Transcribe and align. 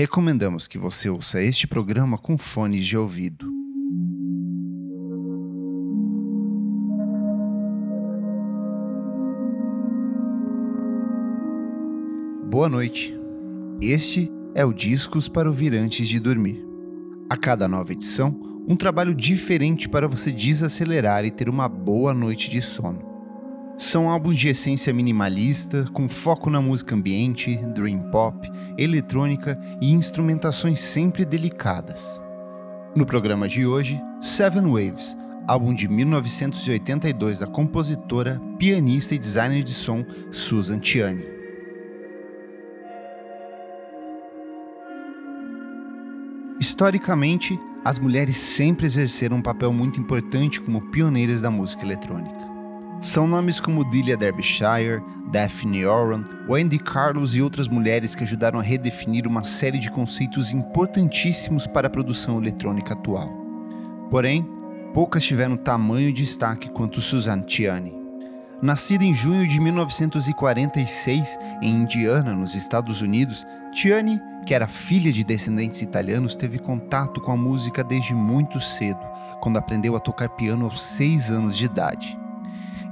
recomendamos 0.00 0.66
que 0.66 0.78
você 0.78 1.10
ouça 1.10 1.42
este 1.42 1.66
programa 1.66 2.16
com 2.16 2.38
fones 2.38 2.86
de 2.86 2.96
ouvido. 2.96 3.46
Boa 12.48 12.66
noite. 12.66 13.14
Este 13.82 14.32
é 14.54 14.64
o 14.64 14.72
Discos 14.72 15.28
para 15.28 15.50
ouvir 15.50 15.74
antes 15.74 16.08
de 16.08 16.18
dormir. 16.18 16.64
A 17.28 17.36
cada 17.36 17.68
nova 17.68 17.92
edição, 17.92 18.40
um 18.66 18.76
trabalho 18.76 19.14
diferente 19.14 19.86
para 19.86 20.08
você 20.08 20.32
desacelerar 20.32 21.26
e 21.26 21.30
ter 21.30 21.46
uma 21.46 21.68
boa 21.68 22.14
noite 22.14 22.48
de 22.48 22.62
sono. 22.62 23.09
São 23.80 24.10
álbuns 24.10 24.36
de 24.36 24.46
essência 24.46 24.92
minimalista, 24.92 25.86
com 25.94 26.06
foco 26.06 26.50
na 26.50 26.60
música 26.60 26.94
ambiente, 26.94 27.56
dream 27.74 28.10
pop, 28.10 28.46
eletrônica 28.76 29.58
e 29.80 29.90
instrumentações 29.90 30.80
sempre 30.80 31.24
delicadas. 31.24 32.20
No 32.94 33.06
programa 33.06 33.48
de 33.48 33.64
hoje, 33.64 33.98
Seven 34.20 34.64
Waves, 34.64 35.16
álbum 35.48 35.72
de 35.72 35.88
1982 35.88 37.38
da 37.38 37.46
compositora, 37.46 38.38
pianista 38.58 39.14
e 39.14 39.18
designer 39.18 39.62
de 39.62 39.72
som 39.72 40.04
Susan 40.30 40.78
Tiani. 40.78 41.24
Historicamente, 46.60 47.58
as 47.82 47.98
mulheres 47.98 48.36
sempre 48.36 48.84
exerceram 48.84 49.38
um 49.38 49.42
papel 49.42 49.72
muito 49.72 49.98
importante 49.98 50.60
como 50.60 50.90
pioneiras 50.90 51.40
da 51.40 51.50
música 51.50 51.82
eletrônica. 51.82 52.59
São 53.00 53.26
nomes 53.26 53.58
como 53.58 53.82
Delia 53.82 54.14
Derbyshire, 54.14 55.02
Daphne 55.32 55.86
Oran, 55.86 56.22
Wendy 56.46 56.78
Carlos 56.78 57.34
e 57.34 57.40
outras 57.40 57.66
mulheres 57.66 58.14
que 58.14 58.24
ajudaram 58.24 58.60
a 58.60 58.62
redefinir 58.62 59.26
uma 59.26 59.42
série 59.42 59.78
de 59.78 59.90
conceitos 59.90 60.52
importantíssimos 60.52 61.66
para 61.66 61.86
a 61.86 61.90
produção 61.90 62.38
eletrônica 62.38 62.92
atual. 62.92 63.32
Porém, 64.10 64.46
poucas 64.92 65.24
tiveram 65.24 65.56
tamanho 65.56 66.12
destaque 66.12 66.68
quanto 66.68 67.00
Suzanne 67.00 67.44
Ciani. 67.48 67.98
Nascida 68.60 69.02
em 69.02 69.14
junho 69.14 69.48
de 69.48 69.58
1946 69.58 71.38
em 71.62 71.70
Indiana, 71.70 72.34
nos 72.34 72.54
Estados 72.54 73.00
Unidos, 73.00 73.46
Tiani, 73.72 74.20
que 74.44 74.52
era 74.52 74.66
filha 74.66 75.10
de 75.10 75.24
descendentes 75.24 75.80
italianos, 75.80 76.36
teve 76.36 76.58
contato 76.58 77.18
com 77.22 77.32
a 77.32 77.36
música 77.36 77.82
desde 77.82 78.12
muito 78.12 78.60
cedo, 78.60 79.00
quando 79.40 79.56
aprendeu 79.56 79.96
a 79.96 80.00
tocar 80.00 80.28
piano 80.28 80.66
aos 80.66 80.82
6 80.82 81.30
anos 81.30 81.56
de 81.56 81.64
idade. 81.64 82.20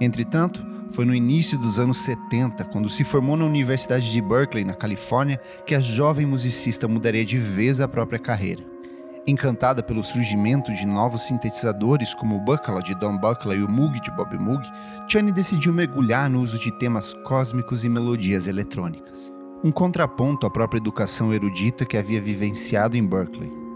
Entretanto, 0.00 0.64
foi 0.90 1.04
no 1.04 1.14
início 1.14 1.58
dos 1.58 1.78
anos 1.78 1.98
70, 1.98 2.64
quando 2.66 2.88
se 2.88 3.04
formou 3.04 3.36
na 3.36 3.44
Universidade 3.44 4.10
de 4.10 4.20
Berkeley, 4.20 4.64
na 4.64 4.74
Califórnia, 4.74 5.40
que 5.66 5.74
a 5.74 5.80
jovem 5.80 6.24
musicista 6.24 6.88
mudaria 6.88 7.24
de 7.24 7.36
vez 7.36 7.80
a 7.80 7.88
própria 7.88 8.18
carreira. 8.18 8.64
Encantada 9.26 9.82
pelo 9.82 10.02
surgimento 10.02 10.72
de 10.72 10.86
novos 10.86 11.22
sintetizadores 11.22 12.14
como 12.14 12.36
o 12.36 12.40
Buckla 12.40 12.82
de 12.82 12.94
Don 12.94 13.18
Buckla 13.18 13.54
e 13.54 13.62
o 13.62 13.70
Moog 13.70 14.00
de 14.00 14.10
Bob 14.12 14.38
Moog, 14.38 14.62
Chani 15.06 15.32
decidiu 15.32 15.74
mergulhar 15.74 16.30
no 16.30 16.40
uso 16.40 16.58
de 16.58 16.70
temas 16.78 17.12
cósmicos 17.24 17.84
e 17.84 17.88
melodias 17.90 18.46
eletrônicas. 18.46 19.30
Um 19.62 19.70
contraponto 19.70 20.46
à 20.46 20.50
própria 20.50 20.78
educação 20.78 21.34
erudita 21.34 21.84
que 21.84 21.98
havia 21.98 22.22
vivenciado 22.22 22.96
em 22.96 23.04
Berkeley. 23.04 23.67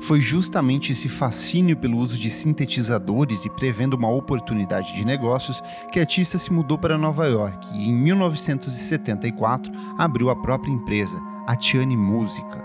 Foi 0.00 0.20
justamente 0.20 0.92
esse 0.92 1.08
fascínio 1.08 1.76
pelo 1.76 1.98
uso 1.98 2.18
de 2.18 2.30
sintetizadores 2.30 3.44
e 3.44 3.50
prevendo 3.50 3.94
uma 3.94 4.10
oportunidade 4.10 4.94
de 4.94 5.04
negócios 5.04 5.62
que 5.90 5.98
a 5.98 6.02
artista 6.02 6.38
se 6.38 6.52
mudou 6.52 6.78
para 6.78 6.98
Nova 6.98 7.26
York 7.26 7.66
e, 7.74 7.88
em 7.88 7.92
1974, 7.92 9.72
abriu 9.98 10.30
a 10.30 10.36
própria 10.36 10.70
empresa, 10.70 11.18
a 11.46 11.56
Tiani 11.56 11.96
Música. 11.96 12.64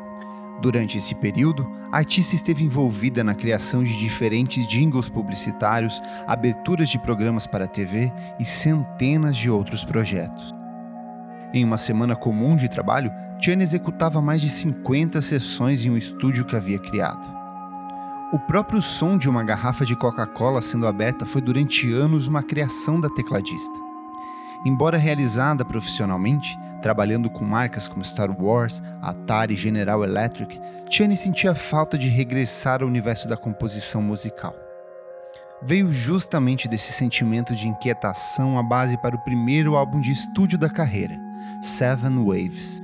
Durante 0.61 0.97
esse 0.97 1.15
período, 1.15 1.67
a 1.91 1.97
artista 1.97 2.35
esteve 2.35 2.63
envolvida 2.63 3.23
na 3.23 3.33
criação 3.33 3.83
de 3.83 3.97
diferentes 3.97 4.67
jingles 4.67 5.09
publicitários, 5.09 5.99
aberturas 6.27 6.89
de 6.89 6.99
programas 6.99 7.47
para 7.47 7.67
TV 7.67 8.11
e 8.39 8.45
centenas 8.45 9.35
de 9.35 9.49
outros 9.49 9.83
projetos. 9.83 10.60
Em 11.53 11.63
uma 11.63 11.77
semana 11.77 12.15
comum 12.15 12.55
de 12.55 12.69
trabalho, 12.69 13.11
Tiana 13.39 13.63
executava 13.63 14.21
mais 14.21 14.41
de 14.41 14.49
50 14.49 15.21
sessões 15.21 15.85
em 15.85 15.89
um 15.89 15.97
estúdio 15.97 16.45
que 16.45 16.55
havia 16.55 16.79
criado. 16.79 17.25
O 18.31 18.39
próprio 18.39 18.81
som 18.81 19.17
de 19.17 19.29
uma 19.29 19.43
garrafa 19.43 19.85
de 19.85 19.95
Coca-Cola 19.95 20.61
sendo 20.61 20.87
aberta 20.87 21.25
foi 21.25 21.41
durante 21.41 21.91
anos 21.91 22.27
uma 22.27 22.41
criação 22.41 23.01
da 23.01 23.09
tecladista. 23.09 23.77
Embora 24.65 24.97
realizada 24.97 25.65
profissionalmente, 25.65 26.57
Trabalhando 26.81 27.29
com 27.29 27.45
marcas 27.45 27.87
como 27.87 28.03
Star 28.03 28.31
Wars, 28.41 28.81
Atari 29.03 29.53
e 29.53 29.57
General 29.57 30.03
Electric, 30.03 30.59
Chani 30.89 31.15
sentia 31.15 31.53
falta 31.53 31.95
de 31.95 32.09
regressar 32.09 32.81
ao 32.81 32.87
universo 32.87 33.29
da 33.29 33.37
composição 33.37 34.01
musical. 34.01 34.55
Veio 35.61 35.91
justamente 35.91 36.67
desse 36.67 36.91
sentimento 36.91 37.53
de 37.53 37.67
inquietação 37.67 38.57
a 38.57 38.63
base 38.63 38.97
para 38.97 39.15
o 39.15 39.23
primeiro 39.23 39.75
álbum 39.75 40.01
de 40.01 40.11
estúdio 40.11 40.57
da 40.57 40.71
carreira, 40.71 41.15
Seven 41.61 42.23
Waves. 42.25 42.81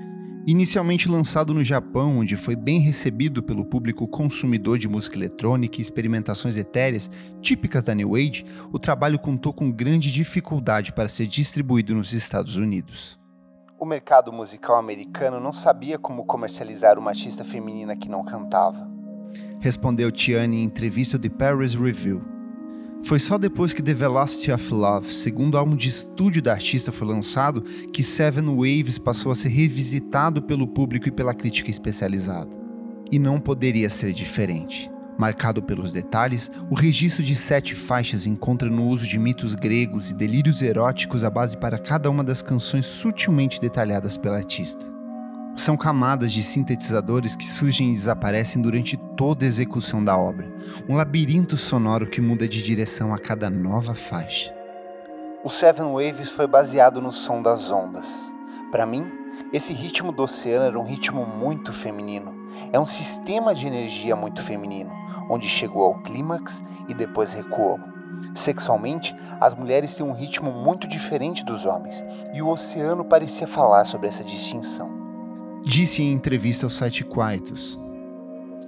Inicialmente 0.47 1.09
lançado 1.09 1.53
no 1.53 1.61
Japão, 1.61 2.19
onde 2.19 2.37
foi 2.37 2.55
bem 2.55 2.79
recebido 2.79 3.43
pelo 3.43 3.65
público 3.65 4.07
consumidor 4.07 4.79
de 4.79 4.87
música 4.87 5.17
eletrônica 5.17 5.77
e 5.77 5.81
experimentações 5.81 6.55
etéreas 6.55 7.11
típicas 7.41 7.83
da 7.83 7.93
New 7.93 8.15
Age, 8.15 8.45
o 8.71 8.79
trabalho 8.79 9.19
contou 9.19 9.51
com 9.51 9.69
grande 9.69 10.09
dificuldade 10.09 10.93
para 10.93 11.09
ser 11.09 11.27
distribuído 11.27 11.93
nos 11.93 12.13
Estados 12.13 12.55
Unidos. 12.55 13.19
O 13.77 13.85
mercado 13.85 14.31
musical 14.31 14.77
americano 14.77 15.37
não 15.39 15.51
sabia 15.51 15.99
como 15.99 16.25
comercializar 16.25 16.97
uma 16.97 17.11
artista 17.11 17.43
feminina 17.43 17.97
que 17.97 18.07
não 18.07 18.23
cantava. 18.23 18.89
Respondeu 19.59 20.11
Tiani 20.11 20.61
em 20.61 20.63
entrevista 20.63 21.19
de 21.19 21.29
Paris 21.29 21.75
Review. 21.75 22.36
Foi 23.03 23.19
só 23.19 23.37
depois 23.37 23.71
que 23.73 23.81
The 23.81 23.93
Velocity 23.93 24.51
of 24.51 24.73
Love, 24.73 25.13
segundo 25.13 25.57
álbum 25.57 25.75
de 25.75 25.87
estúdio 25.87 26.41
da 26.41 26.51
artista, 26.51 26.91
foi 26.91 27.07
lançado 27.07 27.61
que 27.93 28.03
Seven 28.03 28.45
Waves 28.55 28.97
passou 28.97 29.31
a 29.31 29.35
ser 29.35 29.49
revisitado 29.49 30.41
pelo 30.41 30.67
público 30.67 31.07
e 31.07 31.11
pela 31.11 31.33
crítica 31.33 31.69
especializada. 31.69 32.49
E 33.09 33.17
não 33.17 33.39
poderia 33.39 33.89
ser 33.89 34.11
diferente. 34.11 34.91
Marcado 35.17 35.63
pelos 35.63 35.93
detalhes, 35.93 36.51
o 36.69 36.75
registro 36.75 37.23
de 37.23 37.35
sete 37.35 37.73
faixas 37.73 38.25
encontra 38.25 38.69
no 38.69 38.87
uso 38.87 39.07
de 39.07 39.17
mitos 39.17 39.55
gregos 39.55 40.11
e 40.11 40.15
delírios 40.15 40.61
eróticos 40.61 41.23
a 41.23 41.29
base 41.29 41.57
para 41.57 41.79
cada 41.79 42.09
uma 42.09 42.23
das 42.23 42.41
canções 42.41 42.85
sutilmente 42.85 43.59
detalhadas 43.59 44.17
pela 44.17 44.37
artista. 44.37 44.96
São 45.57 45.75
camadas 45.75 46.31
de 46.31 46.41
sintetizadores 46.41 47.35
que 47.35 47.43
surgem 47.43 47.89
e 47.89 47.93
desaparecem 47.93 48.61
durante 48.61 48.95
toda 49.17 49.43
a 49.43 49.47
execução 49.47 50.01
da 50.01 50.17
obra, 50.17 50.49
um 50.87 50.95
labirinto 50.95 51.57
sonoro 51.57 52.07
que 52.07 52.21
muda 52.21 52.47
de 52.47 52.63
direção 52.63 53.13
a 53.13 53.19
cada 53.19 53.49
nova 53.49 53.93
faixa. 53.93 54.53
O 55.43 55.49
Seven 55.49 55.91
Waves 55.91 56.29
foi 56.29 56.47
baseado 56.47 57.01
no 57.01 57.11
som 57.11 57.41
das 57.41 57.69
ondas. 57.69 58.31
Para 58.71 58.85
mim, 58.85 59.05
esse 59.51 59.73
ritmo 59.73 60.13
do 60.13 60.23
oceano 60.23 60.65
era 60.65 60.79
um 60.79 60.85
ritmo 60.85 61.25
muito 61.25 61.73
feminino. 61.73 62.33
É 62.71 62.79
um 62.79 62.85
sistema 62.85 63.53
de 63.53 63.67
energia 63.67 64.15
muito 64.15 64.41
feminino 64.41 64.91
onde 65.29 65.47
chegou 65.47 65.83
ao 65.83 65.95
clímax 65.95 66.63
e 66.87 66.93
depois 66.93 67.33
recuou. 67.33 67.79
Sexualmente, 68.33 69.15
as 69.39 69.53
mulheres 69.53 69.95
têm 69.95 70.05
um 70.05 70.13
ritmo 70.13 70.51
muito 70.51 70.87
diferente 70.87 71.43
dos 71.43 71.65
homens, 71.65 72.03
e 72.33 72.41
o 72.41 72.47
oceano 72.47 73.05
parecia 73.05 73.47
falar 73.47 73.85
sobre 73.85 74.07
essa 74.07 74.23
distinção. 74.23 74.96
Disse 75.67 76.01
em 76.01 76.13
entrevista 76.13 76.65
ao 76.65 76.69
site 76.69 77.03
Quietus. 77.03 77.77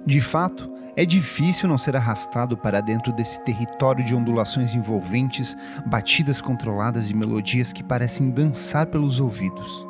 De 0.04 0.20
fato, 0.20 0.70
é 0.94 1.06
difícil 1.06 1.66
não 1.66 1.78
ser 1.78 1.96
arrastado 1.96 2.58
para 2.58 2.82
dentro 2.82 3.10
desse 3.10 3.42
território 3.42 4.04
de 4.04 4.14
ondulações 4.14 4.74
envolventes, 4.74 5.56
batidas 5.86 6.42
controladas 6.42 7.08
e 7.08 7.14
melodias 7.14 7.72
que 7.72 7.82
parecem 7.82 8.28
dançar 8.28 8.84
pelos 8.84 9.18
ouvidos. 9.18 9.86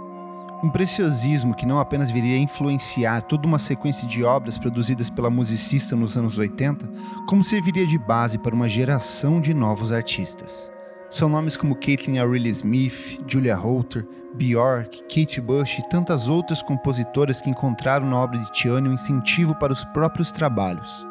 Um 0.63 0.71
preciosismo 0.71 1.53
que 1.53 1.67
não 1.67 1.81
apenas 1.81 2.13
viria 2.13 2.37
a 2.37 2.41
influenciar 2.41 3.23
toda 3.23 3.45
uma 3.45 3.59
sequência 3.59 4.07
de 4.07 4.23
obras 4.23 4.57
produzidas 4.57 5.11
pela 5.11 5.29
musicista 5.31 5.97
nos 5.97 6.17
anos 6.17 6.39
80, 6.39 6.89
como 7.27 7.43
serviria 7.43 7.89
de 7.89 7.99
base 7.99 8.39
para 8.39 8.55
uma 8.55 8.69
geração 8.69 9.41
de 9.41 9.53
novos 9.53 9.91
artistas. 9.91 10.71
São 11.11 11.29
nomes 11.29 11.57
como 11.57 11.75
Caitlin 11.75 12.19
Aurelia 12.19 12.53
Smith, 12.53 13.21
Julia 13.27 13.57
Holter, 13.57 14.07
Bjork, 14.35 15.03
Kate 15.03 15.41
Bush 15.41 15.81
e 15.81 15.89
tantas 15.89 16.29
outras 16.29 16.63
compositoras 16.63 17.41
que 17.41 17.51
encontraram 17.51 18.07
na 18.07 18.17
obra 18.17 18.39
de 18.39 18.53
Tiani 18.53 18.89
um 18.89 18.93
incentivo 18.93 19.53
para 19.57 19.73
os 19.73 19.85
próprios 19.87 20.31
trabalhos. 20.31 21.05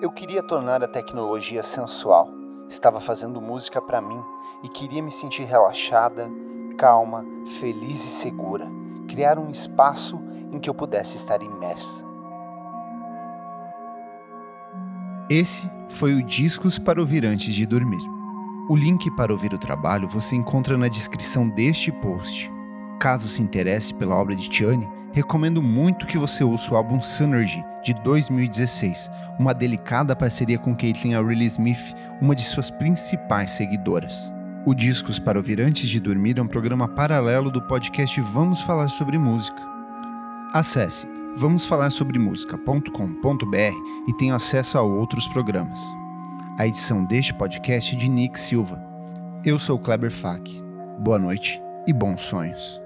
Eu 0.00 0.12
queria 0.12 0.40
tornar 0.40 0.84
a 0.84 0.88
tecnologia 0.88 1.64
sensual. 1.64 2.30
Estava 2.68 3.00
fazendo 3.00 3.40
música 3.40 3.82
para 3.82 4.00
mim 4.00 4.22
e 4.62 4.68
queria 4.68 5.02
me 5.02 5.10
sentir 5.10 5.42
relaxada, 5.42 6.30
calma, 6.78 7.24
feliz 7.58 8.04
e 8.04 8.08
segura, 8.08 8.68
criar 9.08 9.36
um 9.36 9.50
espaço 9.50 10.16
em 10.52 10.60
que 10.60 10.70
eu 10.70 10.74
pudesse 10.74 11.16
estar 11.16 11.42
imersa. 11.42 12.04
Esse 15.28 15.68
foi 15.88 16.14
o 16.14 16.22
Discos 16.22 16.78
para 16.78 17.00
ouvir 17.00 17.26
antes 17.26 17.52
de 17.52 17.66
dormir. 17.66 18.13
O 18.66 18.74
link 18.74 19.10
para 19.10 19.30
ouvir 19.30 19.52
o 19.52 19.58
trabalho 19.58 20.08
você 20.08 20.34
encontra 20.34 20.78
na 20.78 20.88
descrição 20.88 21.46
deste 21.46 21.92
post. 21.92 22.50
Caso 22.98 23.28
se 23.28 23.42
interesse 23.42 23.92
pela 23.92 24.16
obra 24.16 24.34
de 24.34 24.48
Tiani, 24.48 24.88
recomendo 25.12 25.60
muito 25.60 26.06
que 26.06 26.16
você 26.16 26.42
ouça 26.42 26.72
o 26.72 26.76
álbum 26.76 27.02
Synergy, 27.02 27.62
de 27.82 27.92
2016, 27.92 29.10
uma 29.38 29.52
delicada 29.52 30.16
parceria 30.16 30.58
com 30.58 30.74
Caitlyn 30.74 31.12
Aurelie 31.12 31.46
Smith, 31.46 31.94
uma 32.22 32.34
de 32.34 32.42
suas 32.42 32.70
principais 32.70 33.50
seguidoras. 33.50 34.32
O 34.64 34.74
Discos 34.74 35.18
para 35.18 35.38
Ouvir 35.38 35.60
Antes 35.60 35.90
de 35.90 36.00
Dormir 36.00 36.38
é 36.38 36.42
um 36.42 36.48
programa 36.48 36.88
paralelo 36.88 37.50
do 37.50 37.60
podcast 37.60 38.18
Vamos 38.22 38.62
Falar 38.62 38.88
Sobre 38.88 39.18
Música. 39.18 39.60
Acesse 40.54 41.06
vamosfalarsobremusica.com.br 41.36 44.08
e 44.08 44.12
tenha 44.14 44.36
acesso 44.36 44.78
a 44.78 44.82
outros 44.82 45.28
programas. 45.28 45.84
A 46.56 46.68
edição 46.68 47.04
deste 47.04 47.34
podcast 47.34 47.96
é 47.96 47.98
de 47.98 48.08
Nick 48.08 48.38
Silva. 48.38 48.80
Eu 49.44 49.58
sou 49.58 49.76
Kleber 49.76 50.12
Fak. 50.12 50.62
Boa 51.00 51.18
noite 51.18 51.60
e 51.84 51.92
bons 51.92 52.22
sonhos. 52.22 52.80